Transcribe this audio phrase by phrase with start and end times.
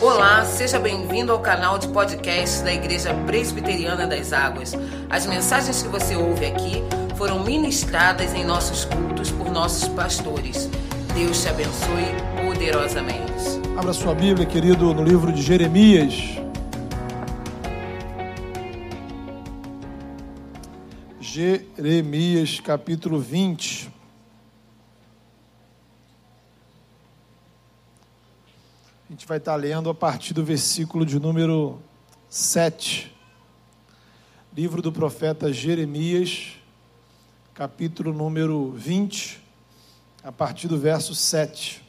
[0.00, 4.72] Olá, seja bem-vindo ao canal de podcast da Igreja Presbiteriana das Águas.
[5.10, 6.84] As mensagens que você ouve aqui
[7.16, 10.70] foram ministradas em nossos cultos por nossos pastores.
[11.16, 12.04] Deus te abençoe
[12.46, 13.28] poderosamente.
[13.76, 16.14] Abra sua Bíblia, querido, no livro de Jeremias.
[21.20, 23.98] Jeremias, capítulo 20.
[29.10, 31.78] A vai estar lendo a partir do versículo de número
[32.30, 33.14] 7.
[34.56, 36.54] Livro do profeta Jeremias,
[37.52, 39.38] capítulo número 20,
[40.24, 41.84] a partir do verso 7.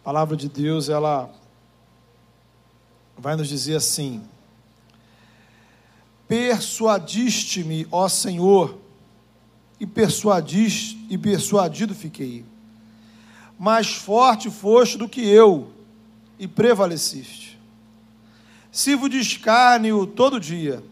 [0.00, 1.28] A palavra de Deus, ela
[3.18, 4.22] vai nos dizer assim:
[6.28, 8.78] Persuadiste-me, ó Senhor,
[9.80, 12.44] e persuadiste e persuadido fiquei
[13.60, 15.70] mais forte foste do que eu,
[16.38, 17.60] e prevaleciste.
[18.72, 20.82] Sirvo de escárnio todo dia,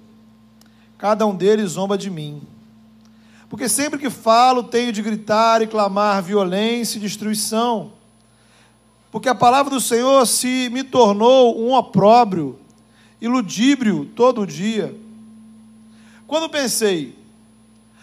[0.98, 2.42] cada um deles zomba de mim.
[3.48, 7.92] Porque sempre que falo, tenho de gritar e clamar violência e destruição.
[9.10, 12.58] Porque a palavra do Senhor se me tornou um opróbrio
[13.18, 14.94] e ludíbrio todo dia.
[16.26, 17.16] Quando pensei,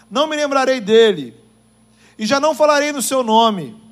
[0.09, 1.35] não me lembrarei dele,
[2.17, 3.84] e já não falarei no seu nome,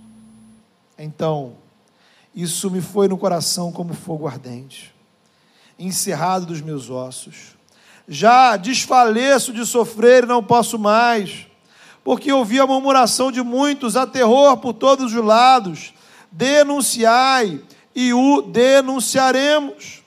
[1.03, 1.57] então,
[2.33, 4.95] isso me foi no coração como fogo ardente,
[5.77, 7.57] encerrado dos meus ossos.
[8.07, 11.47] Já desfaleço de sofrer e não posso mais,
[12.03, 15.93] porque ouvi a murmuração de muitos, a terror por todos os lados.
[16.31, 17.61] Denunciai
[17.93, 20.01] e o denunciaremos.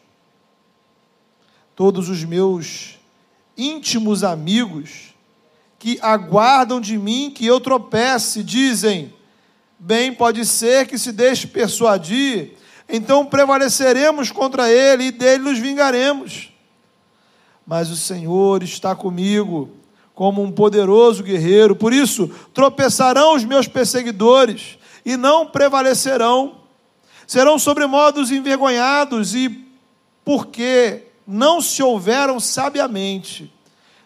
[1.74, 2.98] Todos os meus
[3.56, 5.14] íntimos amigos
[5.78, 9.14] que aguardam de mim que eu tropece, dizem:
[9.78, 12.54] bem pode ser que se deixe persuadir,
[12.88, 16.52] então prevaleceremos contra ele e dele nos vingaremos.
[17.66, 19.70] Mas o Senhor está comigo
[20.14, 26.62] como um poderoso guerreiro, por isso tropeçarão os meus perseguidores e não prevalecerão.
[27.26, 29.66] Serão sobremodos envergonhados e
[30.24, 33.52] porque não se houveram sabiamente,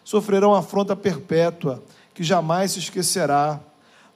[0.03, 3.59] sofrerão afronta perpétua que jamais se esquecerá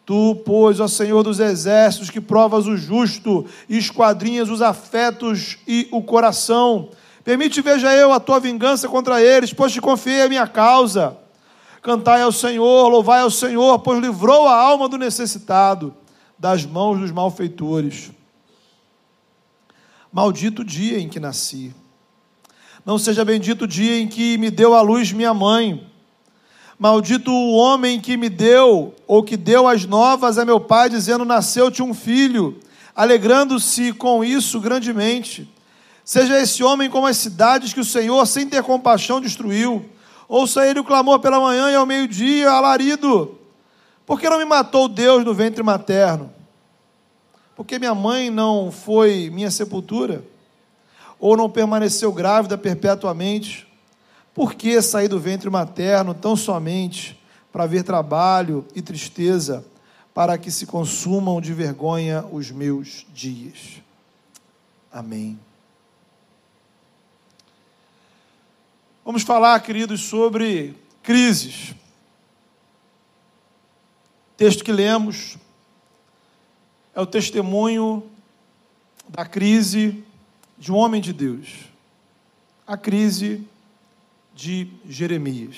[0.05, 5.87] Tu, pois, ó Senhor dos exércitos, que provas o justo e esquadrinhas os afetos e
[5.91, 6.89] o coração,
[7.23, 11.17] permite veja eu a tua vingança contra eles, pois te confiei a minha causa.
[11.81, 15.93] Cantai ao Senhor, louvai ao Senhor, pois livrou a alma do necessitado
[16.37, 18.11] das mãos dos malfeitores.
[20.11, 21.73] Maldito o dia em que nasci.
[22.85, 25.91] Não seja bendito o dia em que me deu a luz minha mãe
[26.77, 31.23] Maldito o homem que me deu, ou que deu as novas a meu pai, dizendo:
[31.23, 32.59] Nasceu-te um filho,
[32.93, 35.49] alegrando-se com isso grandemente.
[36.03, 39.85] Seja esse homem como as cidades que o Senhor, sem ter compaixão, destruiu.
[40.27, 43.39] Ouça ele o clamor pela manhã e ao meio-dia, alarido.
[44.05, 46.31] Por que não me matou Deus no ventre materno?
[47.55, 50.23] Porque minha mãe não foi minha sepultura?
[51.19, 53.65] Ou não permaneceu grávida perpetuamente?
[54.35, 57.17] Por que sair do ventre materno tão somente
[57.53, 59.65] para ver trabalho e tristeza,
[60.13, 63.81] para que se consumam de vergonha os meus dias?
[64.91, 65.39] Amém.
[69.05, 71.71] Vamos falar, queridos, sobre crises.
[74.33, 75.37] O texto que lemos
[76.93, 78.03] é o testemunho
[79.07, 80.03] da crise
[80.57, 81.69] de um homem de Deus.
[82.67, 83.47] A crise
[84.35, 85.55] de Jeremias.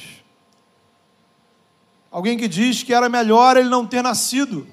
[2.11, 4.67] Alguém que diz que era melhor ele não ter nascido.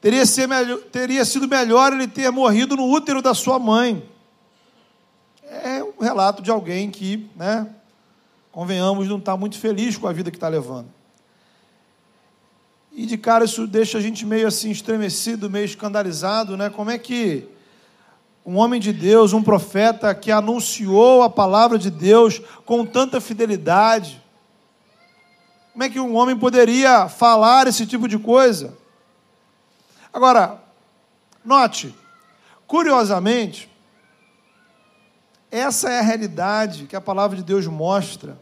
[0.00, 0.48] Teria, ser
[0.92, 4.08] teria sido melhor ele ter morrido no útero da sua mãe.
[5.42, 7.68] É um relato de alguém que, né,
[8.52, 10.88] convenhamos, não está muito feliz com a vida que está levando.
[12.92, 16.70] E de cara isso deixa a gente meio assim estremecido, meio escandalizado, né?
[16.70, 17.48] Como é que
[18.48, 24.24] um homem de Deus, um profeta que anunciou a palavra de Deus com tanta fidelidade.
[25.70, 28.74] Como é que um homem poderia falar esse tipo de coisa?
[30.10, 30.62] Agora,
[31.44, 31.94] note,
[32.66, 33.70] curiosamente,
[35.50, 38.40] essa é a realidade que a palavra de Deus mostra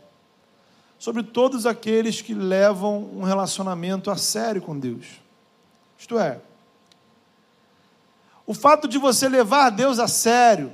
[1.00, 5.20] sobre todos aqueles que levam um relacionamento a sério com Deus.
[5.99, 6.38] Isto é,
[8.47, 10.73] o fato de você levar Deus a sério,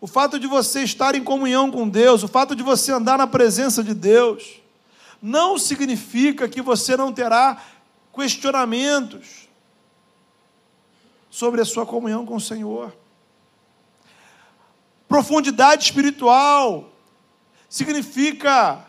[0.00, 3.26] o fato de você estar em comunhão com Deus, o fato de você andar na
[3.26, 4.60] presença de Deus,
[5.22, 7.62] não significa que você não terá
[8.12, 9.48] questionamentos
[11.30, 12.92] sobre a sua comunhão com o Senhor.
[15.06, 16.90] Profundidade espiritual
[17.68, 18.84] significa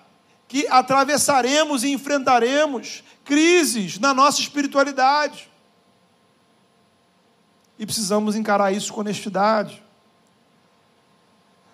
[0.47, 5.52] que atravessaremos e enfrentaremos crises na nossa espiritualidade.
[7.83, 9.83] E precisamos encarar isso com honestidade.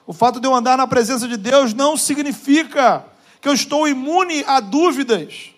[0.08, 3.06] O fato de eu andar na presença de Deus não significa
[3.40, 5.54] que eu estou imune a dúvidas,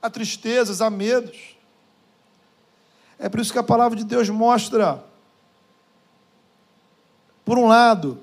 [0.00, 1.58] a tristezas, a medos.
[3.18, 5.04] É por isso que a palavra de Deus mostra,
[7.44, 8.18] por um lado,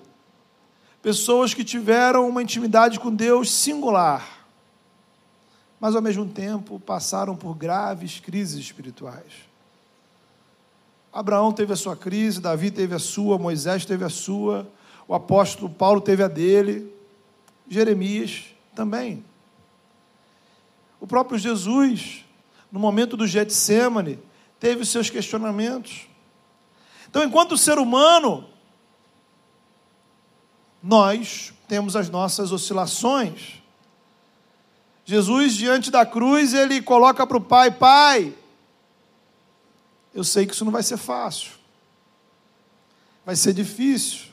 [1.04, 4.48] pessoas que tiveram uma intimidade com Deus singular,
[5.80, 9.49] mas ao mesmo tempo passaram por graves crises espirituais.
[11.12, 14.68] Abraão teve a sua crise, Davi teve a sua, Moisés teve a sua,
[15.08, 16.94] o apóstolo Paulo teve a dele,
[17.68, 18.46] Jeremias
[18.76, 19.24] também.
[21.00, 22.26] O próprio Jesus,
[22.72, 24.20] no momento do Getsemane,
[24.60, 26.08] teve os seus questionamentos.
[27.10, 28.46] Então, enquanto ser humano,
[30.82, 33.62] nós temos as nossas oscilações.
[35.06, 38.34] Jesus, diante da cruz, ele coloca para o Pai: Pai,
[40.20, 41.52] eu sei que isso não vai ser fácil,
[43.26, 44.28] vai ser difícil.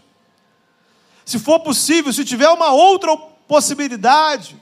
[1.24, 4.60] Se for possível, se tiver uma outra possibilidade.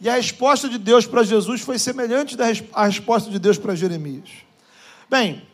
[0.00, 2.36] E a resposta de Deus para Jesus foi semelhante
[2.72, 4.28] à resposta de Deus para Jeremias.
[5.08, 5.46] Bem,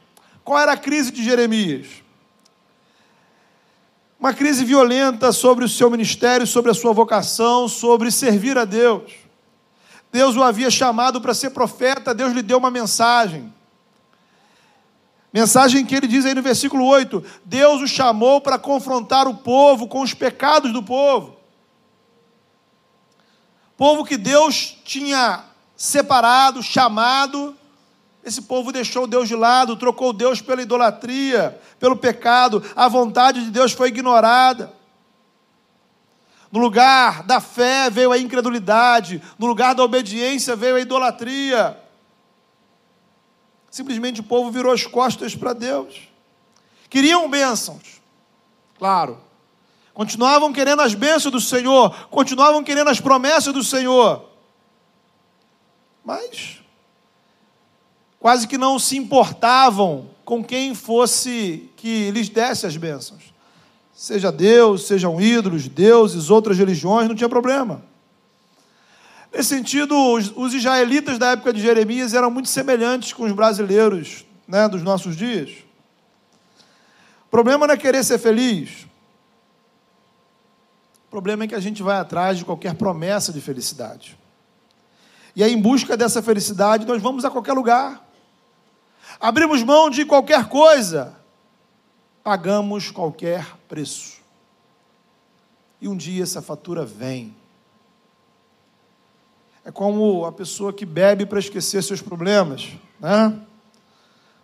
[0.43, 1.87] qual era a crise de Jeremias?
[4.19, 9.13] Uma crise violenta sobre o seu ministério, sobre a sua vocação, sobre servir a Deus.
[10.11, 13.53] Deus o havia chamado para ser profeta, Deus lhe deu uma mensagem.
[15.33, 19.89] Mensagem que ele diz aí no versículo 8: Deus o chamou para confrontar o povo
[19.89, 21.37] com os pecados do povo.
[23.77, 25.45] Povo que Deus tinha
[25.75, 27.57] separado, chamado,
[28.25, 33.51] esse povo deixou Deus de lado, trocou Deus pela idolatria, pelo pecado, a vontade de
[33.51, 34.73] Deus foi ignorada.
[36.53, 41.82] No lugar da fé veio a incredulidade, no lugar da obediência veio a idolatria.
[43.73, 46.07] Simplesmente o povo virou as costas para Deus.
[46.91, 48.03] Queriam bênçãos,
[48.79, 49.19] claro.
[49.95, 54.29] Continuavam querendo as bênçãos do Senhor, continuavam querendo as promessas do Senhor.
[56.05, 56.61] Mas
[58.21, 63.33] quase que não se importavam com quem fosse que lhes desse as bênçãos.
[63.95, 67.83] Seja Deus, sejam ídolos, deuses, outras religiões, não tinha problema.
[69.33, 74.27] Nesse sentido, os, os, israelitas da época de Jeremias eram muito semelhantes com os brasileiros
[74.47, 75.51] né, dos nossos dias.
[77.27, 78.87] O problema não é querer ser feliz.
[81.07, 84.19] O problema é que a gente vai atrás de qualquer promessa de felicidade.
[85.35, 88.07] E aí, em busca dessa felicidade, nós vamos a qualquer lugar.
[89.19, 91.17] Abrimos mão de qualquer coisa.
[92.23, 94.21] Pagamos qualquer preço.
[95.81, 97.35] E um dia essa fatura vem.
[99.65, 103.39] É como a pessoa que bebe para esquecer seus problemas, né?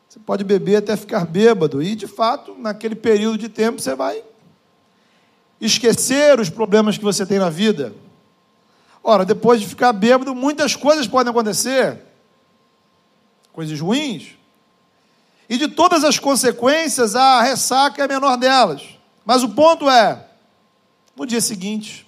[0.08, 4.22] Você pode beber até ficar bêbado e, de fato, naquele período de tempo você vai
[5.60, 7.92] esquecer os problemas que você tem na vida.
[9.02, 12.00] Ora, depois de ficar bêbado, muitas coisas podem acontecer,
[13.52, 14.36] coisas ruins.
[15.48, 18.82] E de todas as consequências, a ressaca é a menor delas.
[19.24, 20.26] Mas o ponto é:
[21.16, 22.06] no dia seguinte,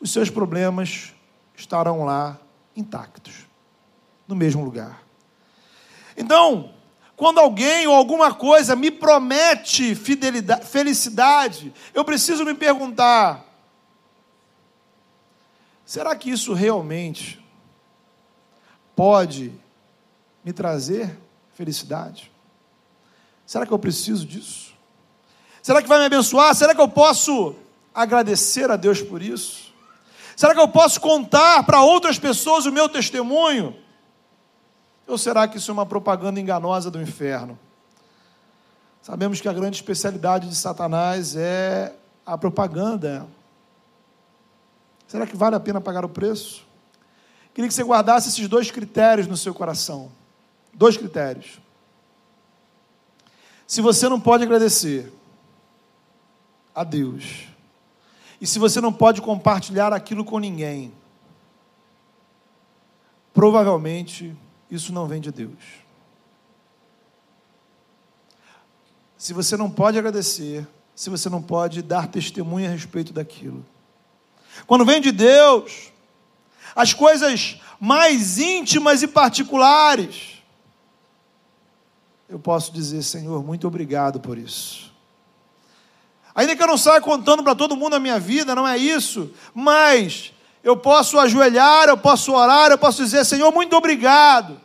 [0.00, 1.12] os seus problemas
[1.56, 2.38] estarão lá
[2.76, 3.46] intactos,
[4.28, 5.02] no mesmo lugar.
[6.16, 6.72] Então,
[7.16, 13.44] quando alguém ou alguma coisa me promete felicidade, eu preciso me perguntar:
[15.84, 17.42] será que isso realmente
[18.94, 19.52] pode
[20.44, 21.18] me trazer
[21.54, 22.30] felicidade?
[23.46, 24.74] Será que eu preciso disso?
[25.62, 26.54] Será que vai me abençoar?
[26.54, 27.56] Será que eu posso
[27.94, 29.65] agradecer a Deus por isso?
[30.36, 33.74] Será que eu posso contar para outras pessoas o meu testemunho?
[35.06, 37.58] Ou será que isso é uma propaganda enganosa do inferno?
[39.00, 41.94] Sabemos que a grande especialidade de Satanás é
[42.26, 43.26] a propaganda.
[45.08, 46.66] Será que vale a pena pagar o preço?
[47.54, 50.12] Queria que você guardasse esses dois critérios no seu coração.
[50.74, 51.58] Dois critérios.
[53.66, 55.10] Se você não pode agradecer
[56.74, 57.46] a Deus,
[58.40, 60.92] e se você não pode compartilhar aquilo com ninguém,
[63.32, 64.36] provavelmente
[64.70, 65.58] isso não vem de Deus.
[69.16, 73.64] Se você não pode agradecer, se você não pode dar testemunho a respeito daquilo.
[74.66, 75.92] Quando vem de Deus,
[76.74, 80.42] as coisas mais íntimas e particulares,
[82.28, 84.92] eu posso dizer, Senhor, muito obrigado por isso.
[86.36, 89.32] Ainda que eu não saia contando para todo mundo a minha vida, não é isso,
[89.54, 94.60] mas eu posso ajoelhar, eu posso orar, eu posso dizer, Senhor, muito obrigado.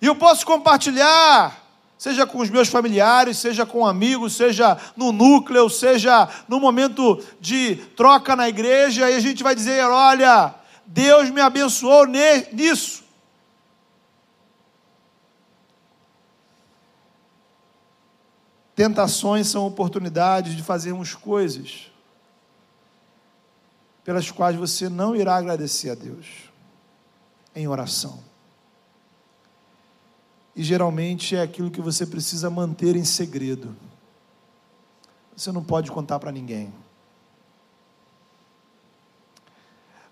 [0.00, 1.60] E eu posso compartilhar,
[1.98, 7.76] seja com os meus familiares, seja com amigos, seja no núcleo, seja no momento de
[7.96, 10.54] troca na igreja, e a gente vai dizer: olha,
[10.86, 13.03] Deus me abençoou nisso.
[18.74, 21.90] Tentações são oportunidades de fazermos coisas
[24.02, 26.26] pelas quais você não irá agradecer a Deus
[27.54, 28.22] em oração.
[30.56, 33.74] E geralmente é aquilo que você precisa manter em segredo.
[35.36, 36.72] Você não pode contar para ninguém.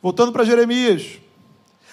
[0.00, 1.21] Voltando para Jeremias,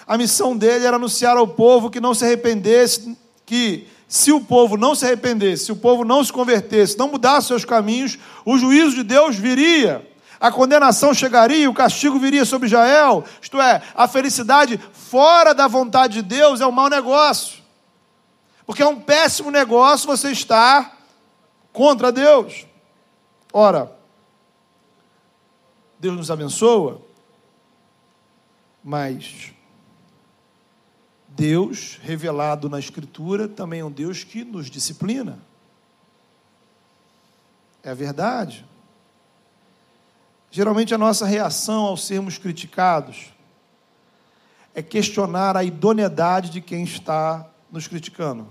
[0.04, 4.76] a missão dele era anunciar ao povo que não se arrependesse, que se o povo
[4.76, 8.96] não se arrependesse, se o povo não se convertesse, não mudasse seus caminhos, o juízo
[8.96, 10.04] de Deus viria,
[10.40, 16.14] a condenação chegaria, o castigo viria sobre Israel, isto é, a felicidade fora da vontade
[16.14, 17.62] de Deus é um mau negócio,
[18.66, 20.98] porque é um péssimo negócio você estar
[21.72, 22.66] contra Deus.
[23.52, 23.96] Ora,
[26.00, 27.00] Deus nos abençoa,
[28.82, 29.52] mas
[31.40, 35.38] Deus, revelado na Escritura, também é um Deus que nos disciplina.
[37.82, 38.62] É verdade.
[40.50, 43.32] Geralmente a nossa reação ao sermos criticados
[44.74, 48.46] é questionar a idoneidade de quem está nos criticando.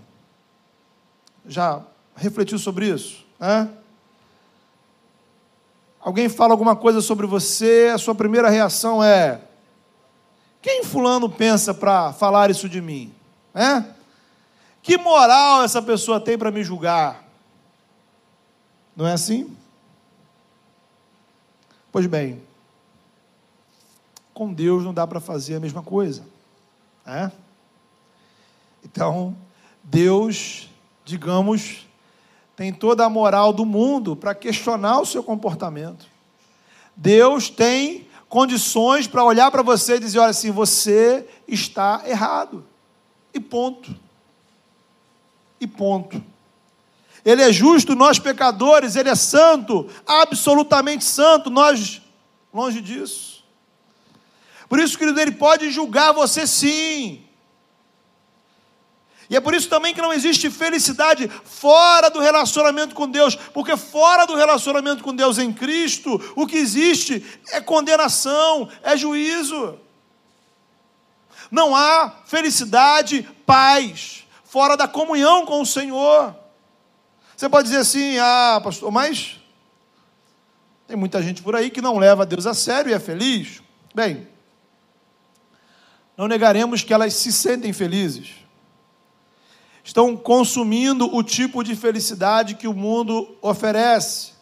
[1.45, 1.83] Já
[2.15, 3.23] refletiu sobre isso?
[3.39, 3.69] Né?
[5.99, 9.41] Alguém fala alguma coisa sobre você, a sua primeira reação é:
[10.61, 13.13] quem fulano pensa para falar isso de mim?
[13.53, 13.83] É?
[14.81, 17.23] Que moral essa pessoa tem para me julgar?
[18.95, 19.55] Não é assim?
[21.91, 22.41] Pois bem,
[24.33, 26.23] com Deus não dá para fazer a mesma coisa.
[27.05, 27.31] É?
[28.83, 29.35] Então,
[29.83, 30.69] Deus,
[31.03, 31.87] digamos,
[32.55, 36.05] tem toda a moral do mundo para questionar o seu comportamento.
[36.95, 42.65] Deus tem condições para olhar para você e dizer: olha assim, você está errado.
[43.33, 43.93] E ponto.
[45.59, 46.23] E ponto.
[47.25, 52.01] Ele é justo, nós pecadores, ele é santo, absolutamente santo, nós
[52.53, 53.43] longe disso.
[54.69, 57.23] Por isso, querido, ele pode julgar você sim.
[59.29, 63.77] E é por isso também que não existe felicidade fora do relacionamento com Deus, porque
[63.77, 69.77] fora do relacionamento com Deus em Cristo, o que existe é condenação, é juízo.
[71.51, 76.35] Não há felicidade, paz, fora da comunhão com o Senhor.
[77.37, 79.39] Você pode dizer assim, ah, pastor, mas
[80.87, 83.61] tem muita gente por aí que não leva Deus a sério e é feliz.
[83.93, 84.27] Bem,
[86.17, 88.39] não negaremos que elas se sentem felizes
[89.89, 94.33] estão consumindo o tipo de felicidade que o mundo oferece.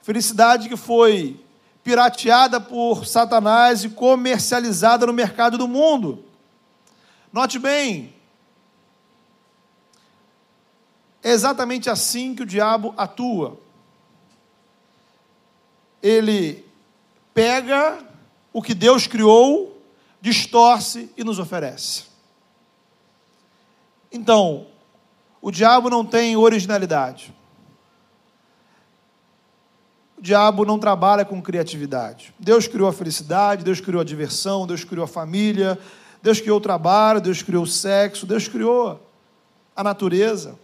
[0.00, 1.44] Felicidade que foi
[1.82, 6.24] pirateada por Satanás e comercializada no mercado do mundo.
[7.32, 8.14] Note bem,
[11.24, 13.58] é exatamente assim que o diabo atua.
[16.00, 16.64] Ele
[17.34, 17.98] pega
[18.52, 19.82] o que Deus criou,
[20.20, 22.04] distorce e nos oferece.
[24.10, 24.66] Então,
[25.40, 27.34] o diabo não tem originalidade.
[30.16, 32.34] O diabo não trabalha com criatividade.
[32.38, 35.78] Deus criou a felicidade, Deus criou a diversão, Deus criou a família,
[36.20, 39.00] Deus criou o trabalho, Deus criou o sexo, Deus criou
[39.76, 40.58] a natureza.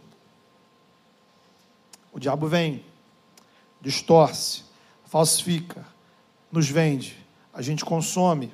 [2.13, 2.85] O diabo vem,
[3.81, 4.65] distorce,
[5.07, 5.87] falsifica,
[6.51, 7.17] nos vende,
[7.53, 8.53] a gente consome.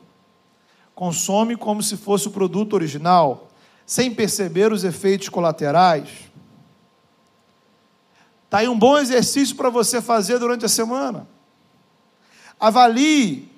[0.94, 3.49] Consome como se fosse o produto original
[3.90, 6.08] sem perceber os efeitos colaterais.
[8.44, 11.26] Está aí um bom exercício para você fazer durante a semana.
[12.60, 13.50] Avalie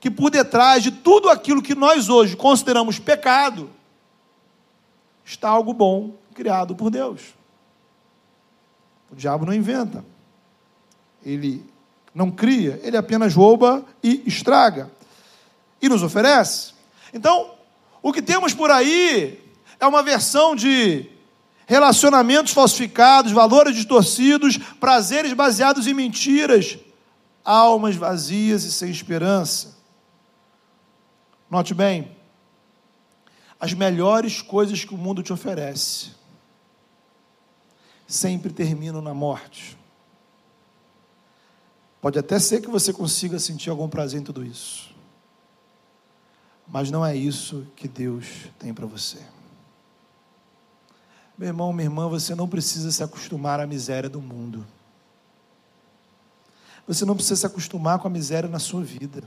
[0.00, 3.68] que por detrás de tudo aquilo que nós hoje consideramos pecado,
[5.22, 7.34] está algo bom criado por Deus.
[9.12, 10.02] O diabo não inventa,
[11.22, 11.62] ele
[12.14, 14.90] não cria, ele apenas rouba e estraga
[15.82, 16.72] e nos oferece.
[17.12, 17.55] Então,
[18.06, 19.42] o que temos por aí
[19.80, 21.10] é uma versão de
[21.66, 26.78] relacionamentos falsificados, valores distorcidos, prazeres baseados em mentiras,
[27.44, 29.76] almas vazias e sem esperança.
[31.50, 32.16] Note bem,
[33.58, 36.12] as melhores coisas que o mundo te oferece
[38.06, 39.76] sempre terminam na morte.
[42.00, 44.85] Pode até ser que você consiga sentir algum prazer em tudo isso,
[46.66, 49.18] mas não é isso que Deus tem para você.
[51.38, 54.66] Meu irmão, minha irmã, você não precisa se acostumar à miséria do mundo.
[56.88, 59.22] Você não precisa se acostumar com a miséria na sua vida.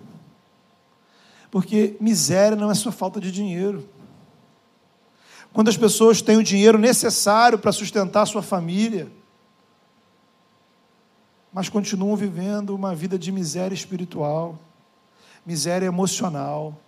[1.51, 3.88] Porque miséria não é só falta de dinheiro.
[5.53, 9.12] Quando as pessoas têm o dinheiro necessário para sustentar sua família,
[11.51, 14.60] mas continuam vivendo uma vida de miséria espiritual,
[15.46, 16.79] miséria emocional,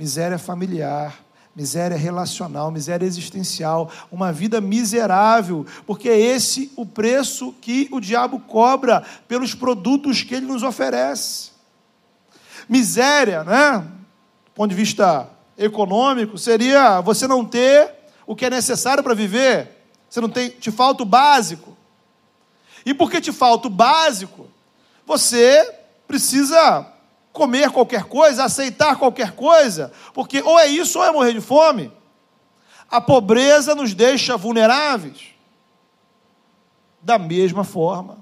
[0.00, 1.20] miséria familiar,
[1.54, 8.40] miséria relacional, miséria existencial, uma vida miserável, porque é esse o preço que o diabo
[8.40, 11.50] cobra pelos produtos que ele nos oferece.
[12.66, 13.80] Miséria, né?
[14.46, 15.28] Do ponto de vista
[15.58, 17.92] econômico, seria você não ter
[18.26, 19.84] o que é necessário para viver.
[20.08, 21.76] Você não tem, te falta o básico.
[22.86, 24.48] E porque te falta o básico,
[25.06, 25.74] você
[26.08, 26.90] precisa
[27.32, 31.92] comer qualquer coisa, aceitar qualquer coisa, porque ou é isso ou é morrer de fome.
[32.90, 35.28] A pobreza nos deixa vulneráveis.
[37.00, 38.18] Da mesma forma,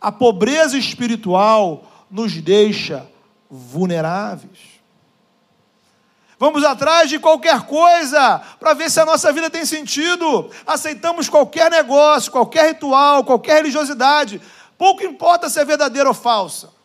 [0.00, 3.08] a pobreza espiritual nos deixa
[3.50, 4.78] vulneráveis.
[6.38, 10.48] Vamos atrás de qualquer coisa para ver se a nossa vida tem sentido.
[10.64, 14.40] Aceitamos qualquer negócio, qualquer ritual, qualquer religiosidade.
[14.76, 16.77] Pouco importa se é verdadeira ou falsa.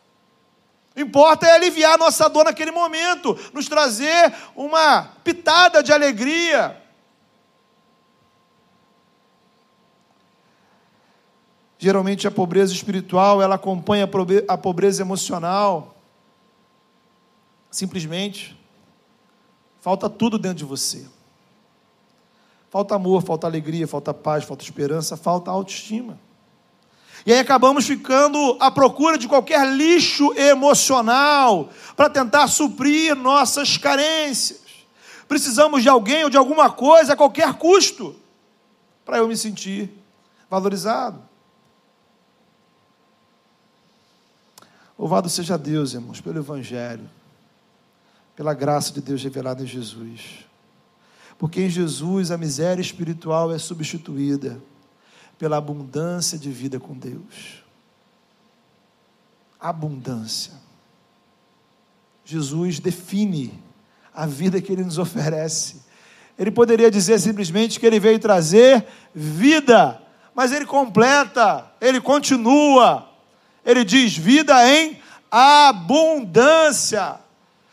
[0.96, 6.80] Importa é aliviar a nossa dor naquele momento, nos trazer uma pitada de alegria.
[11.76, 14.08] Geralmente a pobreza espiritual, ela acompanha
[14.48, 15.96] a pobreza emocional.
[17.70, 18.56] Simplesmente
[19.80, 21.04] falta tudo dentro de você.
[22.70, 26.18] Falta amor, falta alegria, falta paz, falta esperança, falta autoestima.
[27.26, 34.60] E aí acabamos ficando à procura de qualquer lixo emocional para tentar suprir nossas carências.
[35.26, 38.14] Precisamos de alguém ou de alguma coisa a qualquer custo
[39.04, 39.90] para eu me sentir
[40.50, 41.22] valorizado.
[44.98, 47.08] Louvado seja Deus, irmãos, pelo Evangelho,
[48.36, 50.44] pela graça de Deus revelada em Jesus.
[51.38, 54.60] Porque em Jesus a miséria espiritual é substituída
[55.38, 57.64] pela abundância de vida com Deus.
[59.60, 60.52] Abundância.
[62.24, 63.62] Jesus define
[64.14, 65.82] a vida que ele nos oferece.
[66.38, 70.00] Ele poderia dizer simplesmente que ele veio trazer vida,
[70.34, 73.08] mas ele completa, ele continua.
[73.64, 74.98] Ele diz vida em
[75.30, 77.16] abundância.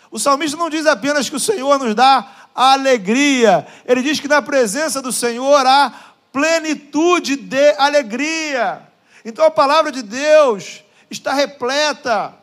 [0.10, 4.42] O salmista não diz apenas que o Senhor nos dá alegria, ele diz que na
[4.42, 8.88] presença do Senhor há plenitude de alegria.
[9.24, 12.34] Então a palavra de Deus está repleta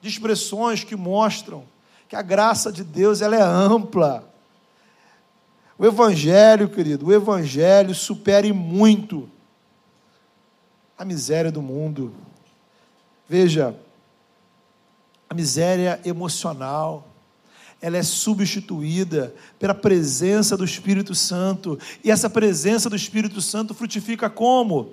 [0.00, 1.64] de expressões que mostram
[2.08, 4.28] que a graça de Deus ela é ampla.
[5.78, 9.30] O evangelho, querido, o evangelho supere muito
[10.98, 12.14] a miséria do mundo.
[13.28, 13.74] Veja,
[15.28, 17.08] a miséria emocional,
[17.82, 21.76] ela é substituída pela presença do Espírito Santo.
[22.04, 24.92] E essa presença do Espírito Santo frutifica como?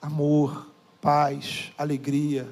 [0.00, 2.46] Amor, paz, alegria,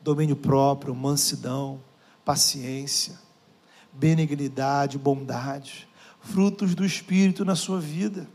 [0.00, 1.78] domínio próprio, mansidão,
[2.24, 3.20] paciência,
[3.92, 5.86] benignidade, bondade,
[6.20, 8.26] frutos do Espírito na sua vida.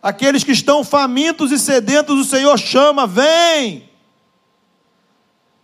[0.00, 3.88] Aqueles que estão famintos e sedentos, o Senhor chama, vem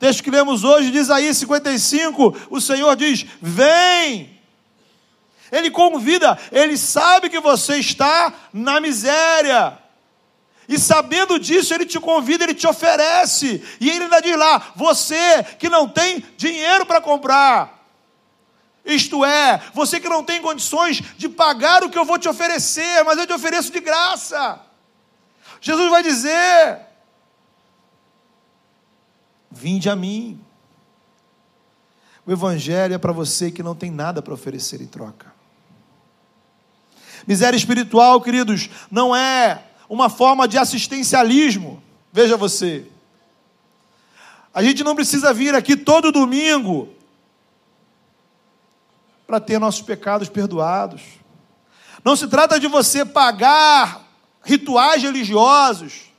[0.05, 4.39] texto que lemos hoje diz aí 55, o Senhor diz: Vem.
[5.51, 9.79] Ele convida, ele sabe que você está na miséria.
[10.69, 13.65] E sabendo disso, ele te convida, ele te oferece.
[13.81, 17.73] E ele ainda diz lá: você que não tem dinheiro para comprar.
[18.85, 23.03] Isto é, você que não tem condições de pagar o que eu vou te oferecer,
[23.05, 24.61] mas eu te ofereço de graça.
[25.63, 26.94] Jesus vai dizer:
[29.55, 30.41] Vinde a mim.
[32.27, 35.33] O Evangelho é para você que não tem nada para oferecer em troca.
[37.27, 41.81] Miséria espiritual, queridos, não é uma forma de assistencialismo.
[42.13, 42.87] Veja você.
[44.53, 46.89] A gente não precisa vir aqui todo domingo
[49.27, 51.03] para ter nossos pecados perdoados.
[52.05, 54.05] Não se trata de você pagar
[54.43, 56.13] rituais religiosos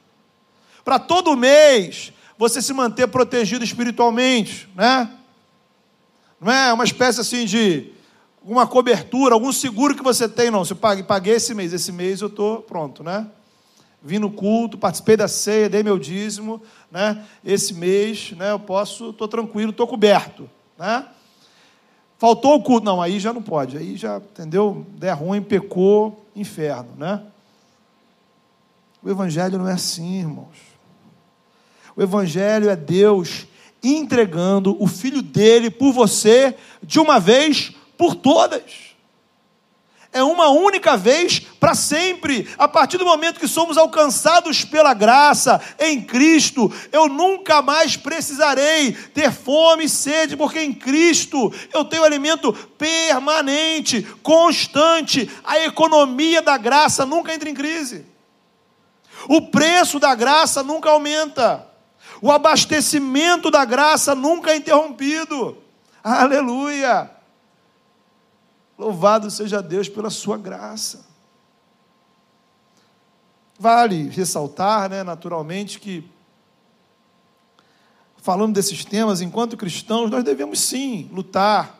[0.86, 5.10] para todo mês você se manter protegido espiritualmente, né?
[6.40, 7.92] Não é uma espécie assim de
[8.44, 10.64] uma cobertura, algum seguro que você tem, não.
[10.64, 13.28] Você pague, paguei esse mês, esse mês eu estou pronto, né?
[14.04, 17.26] Vim no culto, participei da ceia, dei meu dízimo, né?
[17.44, 18.52] Esse mês, né?
[18.52, 21.08] Eu posso, estou tranquilo, estou coberto, né?
[22.18, 24.86] Faltou o culto, não, aí já não pode, aí já, entendeu?
[24.92, 27.24] Der ruim, pecou, inferno, né?
[29.02, 30.75] O evangelho não é assim, irmãos.
[31.96, 33.48] O evangelho é Deus
[33.82, 38.96] entregando o filho dele por você de uma vez por todas.
[40.12, 42.48] É uma única vez para sempre.
[42.58, 48.94] A partir do momento que somos alcançados pela graça em Cristo, eu nunca mais precisarei
[49.14, 55.30] ter fome e sede, porque em Cristo eu tenho alimento permanente, constante.
[55.44, 58.06] A economia da graça nunca entra em crise.
[59.28, 61.75] O preço da graça nunca aumenta.
[62.26, 65.60] O abastecimento da graça nunca é interrompido.
[66.04, 67.12] Aleluia!
[68.76, 71.06] Louvado seja Deus pela sua graça.
[73.60, 76.04] Vale ressaltar, né, naturalmente, que
[78.18, 81.80] falando desses temas, enquanto cristãos, nós devemos sim lutar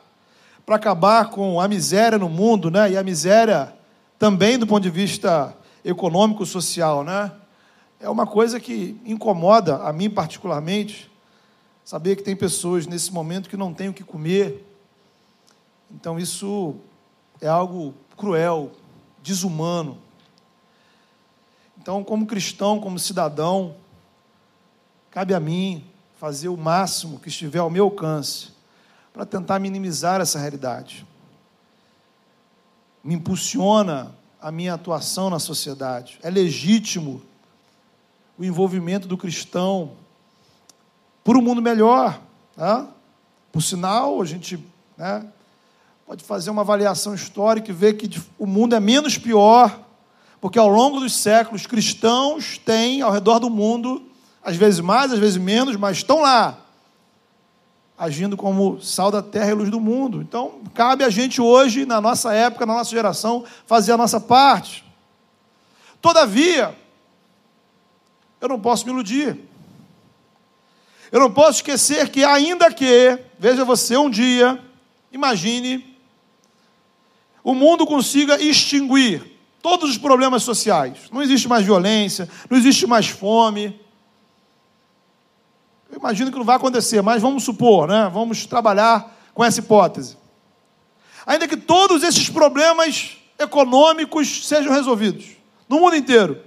[0.64, 2.92] para acabar com a miséria no mundo, né?
[2.92, 3.76] E a miséria
[4.20, 7.32] também do ponto de vista econômico, social, né?
[8.00, 11.12] É uma coisa que incomoda a mim particularmente,
[11.84, 14.66] saber que tem pessoas nesse momento que não têm o que comer,
[15.90, 16.76] então isso
[17.40, 18.72] é algo cruel,
[19.22, 19.98] desumano.
[21.78, 23.76] Então, como cristão, como cidadão,
[25.12, 25.86] cabe a mim
[26.18, 28.50] fazer o máximo que estiver ao meu alcance
[29.14, 31.06] para tentar minimizar essa realidade.
[33.04, 36.20] Me impulsiona a minha atuação na sociedade.
[36.24, 37.22] É legítimo
[38.38, 39.92] o envolvimento do cristão
[41.24, 42.20] por um mundo melhor.
[42.56, 42.88] Tá?
[43.52, 44.64] Por sinal, a gente
[44.98, 45.26] né,
[46.06, 49.80] pode fazer uma avaliação histórica e ver que o mundo é menos pior,
[50.40, 54.04] porque ao longo dos séculos, cristãos têm ao redor do mundo,
[54.44, 56.60] às vezes mais, às vezes menos, mas estão lá,
[57.98, 60.22] agindo como sal da terra e luz do mundo.
[60.22, 64.86] Então, cabe a gente hoje, na nossa época, na nossa geração, fazer a nossa parte.
[66.02, 66.76] Todavia,
[68.46, 69.38] eu não posso me iludir.
[71.12, 74.60] Eu não posso esquecer que, ainda que, veja você, um dia,
[75.12, 75.96] imagine
[77.46, 80.98] o mundo consiga extinguir todos os problemas sociais.
[81.12, 83.80] Não existe mais violência, não existe mais fome.
[85.92, 88.10] Eu imagino que não vai acontecer, mas vamos supor, né?
[88.12, 90.18] Vamos trabalhar com essa hipótese.
[91.24, 95.26] Ainda que todos esses problemas econômicos sejam resolvidos
[95.70, 96.42] no mundo inteiro,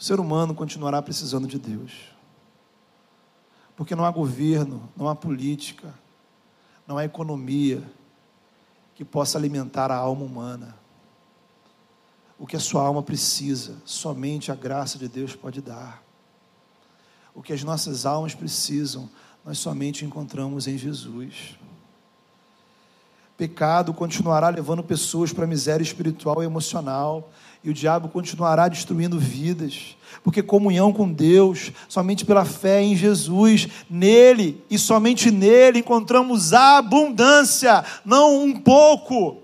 [0.00, 1.92] o ser humano continuará precisando de Deus.
[3.76, 5.92] Porque não há governo, não há política,
[6.86, 7.82] não há economia
[8.94, 10.74] que possa alimentar a alma humana.
[12.38, 16.02] O que a sua alma precisa, somente a graça de Deus pode dar.
[17.34, 19.10] O que as nossas almas precisam,
[19.44, 21.58] nós somente encontramos em Jesus.
[23.36, 27.30] Pecado continuará levando pessoas para a miséria espiritual e emocional,
[27.62, 33.68] e o diabo continuará destruindo vidas, porque comunhão com Deus, somente pela fé em Jesus,
[33.88, 39.42] nele e somente nele encontramos abundância, não um pouco,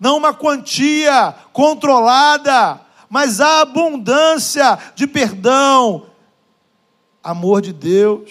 [0.00, 6.06] não uma quantia controlada, mas a abundância de perdão,
[7.22, 8.30] amor de Deus,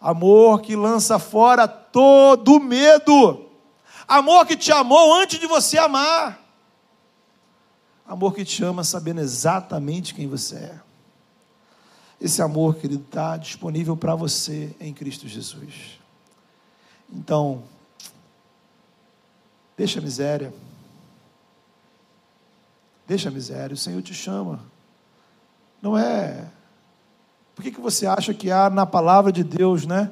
[0.00, 3.44] amor que lança fora todo medo,
[4.06, 6.43] amor que te amou antes de você amar
[8.06, 10.80] Amor que te ama sabendo exatamente quem você é.
[12.20, 15.98] Esse amor, querido, está disponível para você em Cristo Jesus.
[17.12, 17.64] Então,
[19.76, 20.52] deixa a miséria.
[23.06, 24.60] Deixa a miséria, o Senhor te chama.
[25.82, 26.50] Não é.
[27.54, 30.10] Por que, que você acha que há na palavra de Deus, né?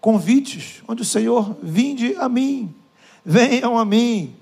[0.00, 2.74] Convites, onde o Senhor vinde a mim,
[3.24, 4.36] venham a mim,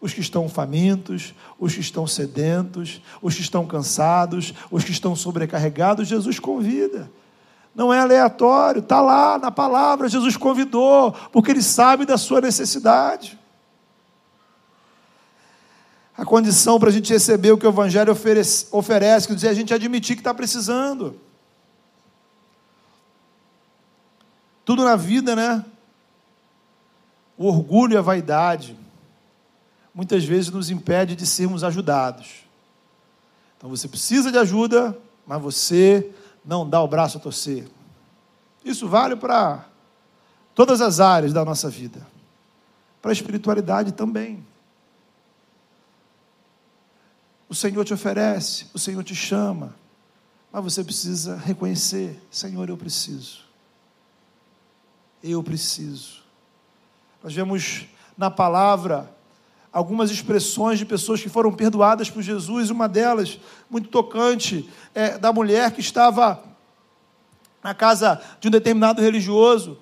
[0.00, 5.14] os que estão famintos, os que estão sedentos, os que estão cansados, os que estão
[5.14, 7.10] sobrecarregados, Jesus convida.
[7.74, 13.38] Não é aleatório, está lá na palavra, Jesus convidou, porque Ele sabe da sua necessidade.
[16.16, 19.54] A condição para a gente receber o que o Evangelho oferece, oferece quer dizer, a
[19.54, 21.20] gente admitir que está precisando.
[24.64, 25.64] Tudo na vida, né?
[27.36, 28.76] O orgulho e a vaidade
[30.00, 32.46] muitas vezes nos impede de sermos ajudados.
[33.58, 36.10] Então você precisa de ajuda, mas você
[36.42, 37.68] não dá o braço a torcer.
[38.64, 39.66] Isso vale para
[40.54, 42.06] todas as áreas da nossa vida,
[43.02, 44.42] para a espiritualidade também.
[47.46, 49.74] O Senhor te oferece, o Senhor te chama,
[50.50, 53.44] mas você precisa reconhecer: Senhor, eu preciso.
[55.22, 56.22] Eu preciso.
[57.22, 57.84] Nós vemos
[58.16, 59.19] na palavra
[59.72, 65.32] algumas expressões de pessoas que foram perdoadas por Jesus, uma delas, muito tocante, é da
[65.32, 66.42] mulher que estava
[67.62, 69.78] na casa de um determinado religioso,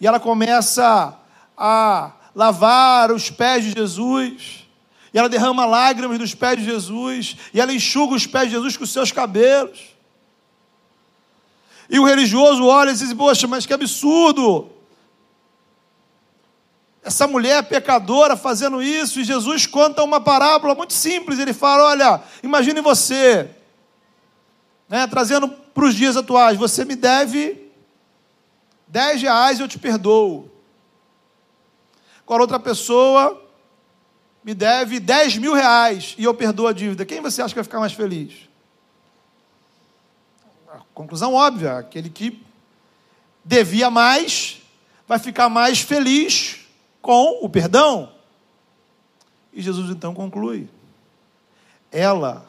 [0.00, 1.18] e ela começa
[1.56, 4.66] a lavar os pés de Jesus,
[5.12, 8.76] e ela derrama lágrimas nos pés de Jesus, e ela enxuga os pés de Jesus
[8.76, 9.92] com os seus cabelos.
[11.90, 14.70] E o religioso olha e diz: Poxa, mas que absurdo!
[17.04, 21.38] Essa mulher pecadora fazendo isso, e Jesus conta uma parábola muito simples.
[21.40, 23.50] Ele fala: Olha, imagine você,
[24.88, 27.60] né, trazendo para os dias atuais: você me deve
[28.86, 30.48] 10 reais e eu te perdoo.
[32.24, 33.42] Agora, outra pessoa
[34.44, 37.04] me deve 10 mil reais e eu perdoo a dívida.
[37.04, 38.48] Quem você acha que vai ficar mais feliz?
[40.68, 42.40] A conclusão óbvia: aquele que
[43.44, 44.62] devia mais
[45.08, 46.61] vai ficar mais feliz
[47.02, 48.12] com o perdão.
[49.52, 50.68] E Jesus então conclui:
[51.90, 52.46] ela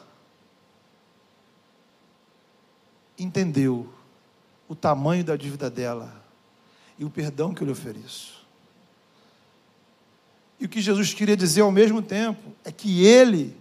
[3.18, 3.92] entendeu
[4.68, 6.24] o tamanho da dívida dela
[6.98, 8.44] e o perdão que eu lhe ofereço.
[10.58, 13.54] E o que Jesus queria dizer ao mesmo tempo é que ele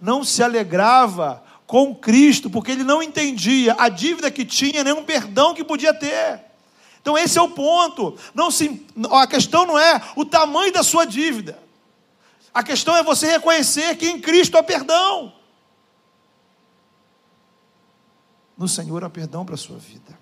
[0.00, 5.04] não se alegrava com Cristo, porque ele não entendia a dívida que tinha, nem o
[5.04, 6.51] perdão que podia ter.
[7.02, 8.16] Então esse é o ponto.
[8.34, 11.58] Não se, a questão não é o tamanho da sua dívida.
[12.54, 15.34] A questão é você reconhecer que em Cristo há perdão.
[18.56, 20.18] No Senhor há perdão para a sua vida.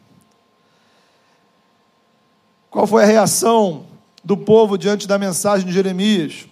[2.68, 3.86] Qual foi a reação
[4.22, 6.46] do povo diante da mensagem de Jeremias.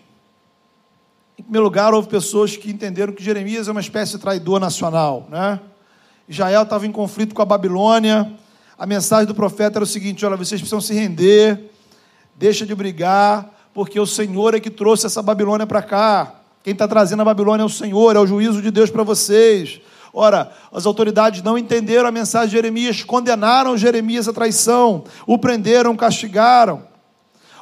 [1.38, 5.26] Em primeiro lugar, houve pessoas que entenderam que Jeremias é uma espécie de traidor nacional.
[5.30, 5.60] Né?
[6.28, 8.32] Israel estava em conflito com a Babilônia.
[8.78, 11.70] A mensagem do profeta era o seguinte: olha, vocês precisam se render,
[12.36, 16.34] deixa de brigar, porque o Senhor é que trouxe essa Babilônia para cá.
[16.62, 19.80] Quem está trazendo a Babilônia é o Senhor, é o juízo de Deus para vocês.
[20.12, 25.96] Ora, as autoridades não entenderam a mensagem de Jeremias, condenaram Jeremias à traição, o prenderam,
[25.96, 26.86] castigaram.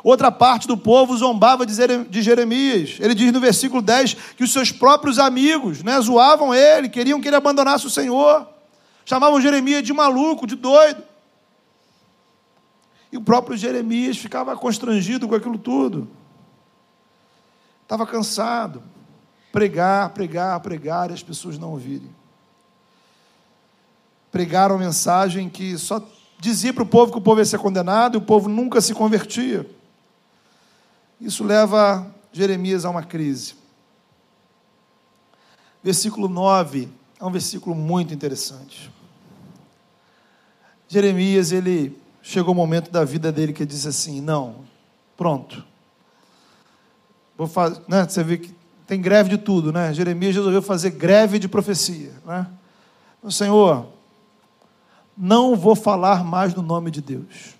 [0.05, 2.96] Outra parte do povo zombava de Jeremias.
[3.00, 7.29] Ele diz no versículo 10 que os seus próprios amigos né, zoavam ele, queriam que
[7.29, 8.56] ele abandonasse o Senhor.
[9.07, 11.03] Chamavam Jeremias de maluco, de doido.
[13.12, 16.09] E o próprio Jeremias ficava constrangido com aquilo tudo.
[17.83, 18.83] Estava cansado.
[19.53, 22.11] Pregar, pregar, pregar e as pessoas não ouvirem.
[24.33, 26.03] Pregaram mensagem que só
[26.40, 28.92] dizia para o povo que o povo ia ser condenado e o povo nunca se
[28.92, 29.71] convertia.
[31.21, 33.55] Isso leva Jeremias a uma crise.
[35.83, 36.88] Versículo 9
[37.21, 38.96] é um versículo muito interessante.
[40.88, 44.57] Jeremias, ele chegou o um momento da vida dele que ele disse assim: Não,
[45.16, 45.64] pronto.
[47.37, 48.07] Vou fazer, né?
[48.09, 48.55] Você vê que
[48.87, 49.92] tem greve de tudo, né?
[49.92, 52.46] Jeremias resolveu fazer greve de profecia, né?
[53.22, 53.87] O Senhor,
[55.16, 57.57] não vou falar mais no nome de Deus.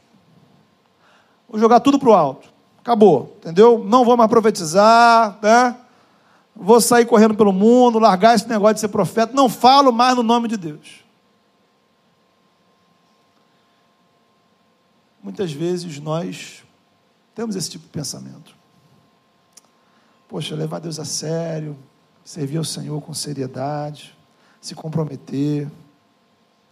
[1.49, 2.49] Vou jogar tudo para o alto.
[2.79, 3.85] Acabou, entendeu?
[3.85, 5.77] Não vou mais profetizar, né?
[6.55, 9.35] Vou sair correndo pelo mundo, largar esse negócio de ser profeta.
[9.35, 11.05] Não falo mais no nome de Deus.
[15.27, 16.63] Muitas vezes nós
[17.35, 18.55] temos esse tipo de pensamento.
[20.29, 21.77] Poxa, levar Deus a sério,
[22.25, 24.17] servir ao Senhor com seriedade,
[24.61, 25.69] se comprometer,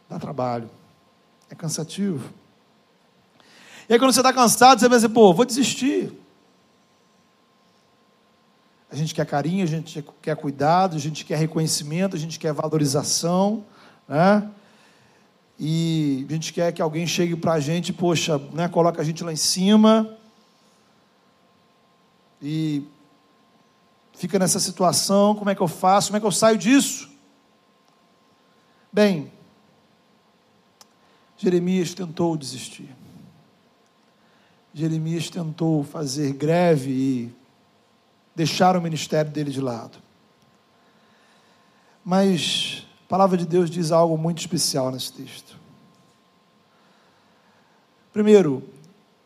[0.08, 0.70] dá trabalho,
[1.50, 2.32] é cansativo.
[3.88, 6.16] E aí, quando você está cansado, você vai dizer, pô, vou desistir.
[8.88, 12.52] A gente quer carinho, a gente quer cuidado, a gente quer reconhecimento, a gente quer
[12.52, 13.64] valorização,
[14.06, 14.48] né?
[15.58, 19.22] E a gente quer que alguém chegue para a gente, poxa, né, coloca a gente
[19.22, 20.18] lá em cima
[22.42, 22.82] e
[24.14, 27.10] fica nessa situação, como é que eu faço, como é que eu saio disso?
[28.92, 29.32] Bem,
[31.36, 32.88] Jeremias tentou desistir.
[34.72, 37.34] Jeremias tentou fazer greve e
[38.34, 39.98] deixar o ministério dele de lado.
[42.04, 42.73] Mas
[43.04, 45.56] a palavra de Deus diz algo muito especial nesse texto.
[48.12, 48.62] Primeiro,